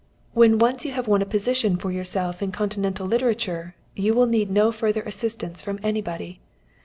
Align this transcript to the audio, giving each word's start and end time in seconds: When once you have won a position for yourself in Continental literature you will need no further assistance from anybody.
When 0.33 0.57
once 0.57 0.83
you 0.83 0.93
have 0.93 1.07
won 1.07 1.21
a 1.21 1.27
position 1.27 1.77
for 1.77 1.91
yourself 1.91 2.41
in 2.41 2.51
Continental 2.51 3.05
literature 3.05 3.75
you 3.95 4.15
will 4.15 4.25
need 4.25 4.49
no 4.49 4.71
further 4.71 5.03
assistance 5.03 5.61
from 5.61 5.77
anybody. 5.83 6.39